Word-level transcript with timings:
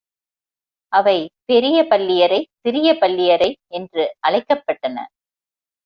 அவை 0.93 1.15
பெரிய, 1.45 1.77
பள்ளி 1.87 2.15
யறை, 2.21 2.41
சிறிய 2.61 2.97
பள்ளியறை 2.97 3.57
என்று 3.67 4.15
அழைக்கப்பட்டன. 4.27 4.97